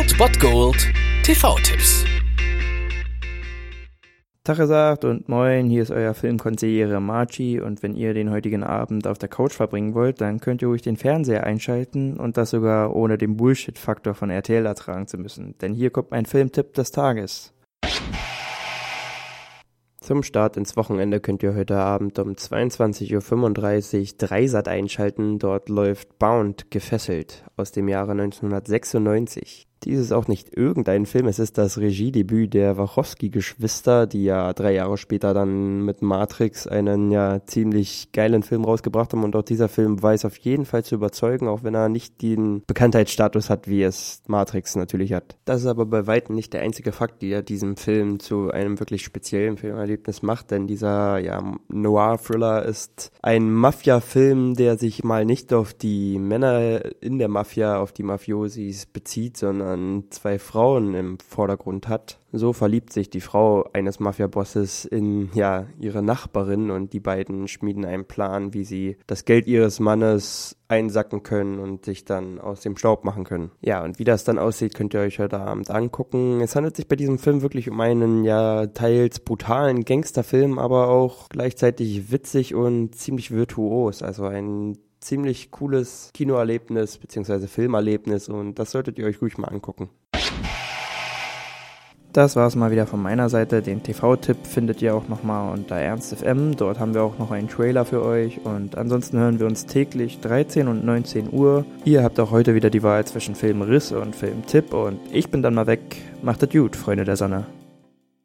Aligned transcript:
Old 0.00 0.16
Bot 0.16 0.40
Gold 0.40 0.88
TV-Tipps. 1.24 2.06
Tag 4.44 4.56
gesagt 4.56 5.04
und 5.04 5.28
moin, 5.28 5.68
hier 5.68 5.82
ist 5.82 5.90
euer 5.90 6.14
Filmkonsigliere 6.14 7.00
Marchi 7.00 7.60
und 7.60 7.82
wenn 7.82 7.94
ihr 7.94 8.14
den 8.14 8.30
heutigen 8.30 8.62
Abend 8.62 9.06
auf 9.06 9.18
der 9.18 9.28
Couch 9.28 9.52
verbringen 9.52 9.92
wollt, 9.92 10.22
dann 10.22 10.40
könnt 10.40 10.62
ihr 10.62 10.68
ruhig 10.68 10.80
den 10.80 10.96
Fernseher 10.96 11.44
einschalten 11.44 12.18
und 12.18 12.38
das 12.38 12.48
sogar 12.48 12.96
ohne 12.96 13.18
den 13.18 13.36
Bullshit-Faktor 13.36 14.14
von 14.14 14.30
RTL 14.30 14.64
ertragen 14.64 15.06
zu 15.06 15.18
müssen, 15.18 15.58
denn 15.58 15.74
hier 15.74 15.90
kommt 15.90 16.12
mein 16.12 16.24
Filmtipp 16.24 16.72
des 16.72 16.92
Tages. 16.92 17.52
Zum 20.00 20.22
Start 20.22 20.56
ins 20.56 20.78
Wochenende 20.78 21.20
könnt 21.20 21.42
ihr 21.42 21.54
heute 21.54 21.76
Abend 21.76 22.18
um 22.18 22.30
22.35 22.30 24.00
Uhr 24.00 24.16
Dreisat 24.16 24.66
einschalten. 24.66 25.38
Dort 25.38 25.68
läuft 25.68 26.18
Bound 26.18 26.70
gefesselt 26.70 27.44
aus 27.56 27.70
dem 27.70 27.86
Jahre 27.86 28.12
1996. 28.12 29.69
Dies 29.84 29.98
ist 29.98 30.12
auch 30.12 30.28
nicht 30.28 30.54
irgendein 30.54 31.06
Film, 31.06 31.26
es 31.26 31.38
ist 31.38 31.56
das 31.56 31.78
Regiedebüt 31.78 32.52
der 32.52 32.76
Wachowski-Geschwister, 32.76 34.06
die 34.06 34.24
ja 34.24 34.52
drei 34.52 34.74
Jahre 34.74 34.98
später 34.98 35.32
dann 35.32 35.86
mit 35.86 36.02
Matrix 36.02 36.66
einen 36.66 37.10
ja 37.10 37.40
ziemlich 37.46 38.12
geilen 38.12 38.42
Film 38.42 38.64
rausgebracht 38.64 39.12
haben 39.12 39.24
und 39.24 39.34
auch 39.36 39.42
dieser 39.42 39.68
Film 39.68 40.02
weiß 40.02 40.26
auf 40.26 40.36
jeden 40.36 40.66
Fall 40.66 40.84
zu 40.84 40.96
überzeugen, 40.96 41.48
auch 41.48 41.62
wenn 41.62 41.74
er 41.74 41.88
nicht 41.88 42.20
den 42.20 42.62
Bekanntheitsstatus 42.66 43.48
hat, 43.48 43.68
wie 43.68 43.82
es 43.82 44.22
Matrix 44.26 44.76
natürlich 44.76 45.14
hat. 45.14 45.36
Das 45.46 45.62
ist 45.62 45.66
aber 45.66 45.86
bei 45.86 46.06
weitem 46.06 46.34
nicht 46.34 46.52
der 46.52 46.60
einzige 46.60 46.92
Fakt, 46.92 47.22
der 47.22 47.40
diesen 47.40 47.76
Film 47.76 48.20
zu 48.20 48.50
einem 48.50 48.78
wirklich 48.80 49.02
speziellen 49.02 49.56
Filmerlebnis 49.56 50.20
macht, 50.20 50.50
denn 50.50 50.66
dieser 50.66 51.18
ja, 51.18 51.42
Noir-Thriller 51.68 52.66
ist 52.66 53.12
ein 53.22 53.50
Mafia-Film, 53.50 54.56
der 54.56 54.76
sich 54.76 55.04
mal 55.04 55.24
nicht 55.24 55.54
auf 55.54 55.72
die 55.72 56.18
Männer 56.18 56.82
in 57.00 57.18
der 57.18 57.28
Mafia, 57.28 57.78
auf 57.78 57.92
die 57.92 58.02
Mafiosis 58.02 58.84
bezieht, 58.84 59.38
sondern 59.38 59.69
sondern 59.70 60.04
zwei 60.10 60.38
Frauen 60.38 60.94
im 60.94 61.18
Vordergrund 61.18 61.88
hat. 61.88 62.18
So 62.32 62.52
verliebt 62.52 62.92
sich 62.92 63.10
die 63.10 63.20
Frau 63.20 63.68
eines 63.72 63.98
Mafia-Bosses 63.98 64.84
in, 64.84 65.30
ja, 65.34 65.66
ihre 65.80 66.02
Nachbarin 66.02 66.70
und 66.70 66.92
die 66.92 67.00
beiden 67.00 67.48
schmieden 67.48 67.84
einen 67.84 68.04
Plan, 68.04 68.54
wie 68.54 68.64
sie 68.64 68.96
das 69.06 69.24
Geld 69.24 69.46
ihres 69.46 69.80
Mannes 69.80 70.56
einsacken 70.68 71.24
können 71.24 71.58
und 71.58 71.84
sich 71.84 72.04
dann 72.04 72.38
aus 72.38 72.60
dem 72.60 72.76
Staub 72.76 73.04
machen 73.04 73.24
können. 73.24 73.50
Ja, 73.60 73.82
und 73.82 73.98
wie 73.98 74.04
das 74.04 74.22
dann 74.22 74.38
aussieht, 74.38 74.74
könnt 74.74 74.94
ihr 74.94 75.00
euch 75.00 75.18
heute 75.18 75.40
Abend 75.40 75.70
angucken. 75.70 76.40
Es 76.40 76.54
handelt 76.54 76.76
sich 76.76 76.86
bei 76.86 76.96
diesem 76.96 77.18
Film 77.18 77.42
wirklich 77.42 77.68
um 77.68 77.80
einen, 77.80 78.24
ja, 78.24 78.66
teils 78.68 79.20
brutalen 79.20 79.84
Gangsterfilm, 79.84 80.58
aber 80.58 80.88
auch 80.88 81.28
gleichzeitig 81.28 82.12
witzig 82.12 82.54
und 82.54 82.94
ziemlich 82.94 83.32
virtuos. 83.32 84.02
Also 84.02 84.26
ein 84.26 84.78
ziemlich 85.00 85.50
cooles 85.50 86.10
Kinoerlebnis 86.14 86.98
bzw. 86.98 87.46
Filmerlebnis 87.46 88.28
und 88.28 88.58
das 88.58 88.70
solltet 88.70 88.98
ihr 88.98 89.06
euch 89.06 89.20
ruhig 89.20 89.38
mal 89.38 89.48
angucken. 89.48 89.90
Das 92.12 92.34
war 92.34 92.48
es 92.48 92.56
mal 92.56 92.72
wieder 92.72 92.88
von 92.88 93.00
meiner 93.00 93.28
Seite. 93.28 93.62
Den 93.62 93.84
TV-Tipp 93.84 94.38
findet 94.44 94.82
ihr 94.82 94.96
auch 94.96 95.06
nochmal 95.06 95.52
unter 95.52 95.76
ErnstFM. 95.76 96.56
Dort 96.56 96.80
haben 96.80 96.92
wir 96.92 97.04
auch 97.04 97.18
noch 97.18 97.30
einen 97.30 97.48
Trailer 97.48 97.84
für 97.84 98.04
euch. 98.04 98.40
Und 98.44 98.76
ansonsten 98.76 99.18
hören 99.18 99.38
wir 99.38 99.46
uns 99.46 99.66
täglich 99.66 100.18
13 100.18 100.66
und 100.66 100.84
19 100.84 101.32
Uhr. 101.32 101.64
Ihr 101.84 102.02
habt 102.02 102.18
auch 102.18 102.32
heute 102.32 102.56
wieder 102.56 102.68
die 102.68 102.82
Wahl 102.82 103.04
zwischen 103.04 103.36
Filmriss 103.36 103.92
und 103.92 104.16
Filmtipp. 104.16 104.74
Und 104.74 104.98
ich 105.12 105.30
bin 105.30 105.40
dann 105.42 105.54
mal 105.54 105.68
weg. 105.68 105.98
Macht 106.20 106.42
es 106.42 106.50
gut, 106.50 106.74
Freunde 106.74 107.04
der 107.04 107.16
Sonne. 107.16 107.46